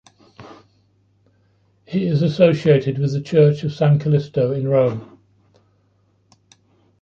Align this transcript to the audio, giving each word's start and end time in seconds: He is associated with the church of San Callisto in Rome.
He 1.85 2.07
is 2.07 2.23
associated 2.23 2.97
with 2.97 3.13
the 3.13 3.21
church 3.21 3.61
of 3.61 3.71
San 3.71 3.99
Callisto 3.99 4.51
in 4.51 4.67
Rome. 4.67 5.19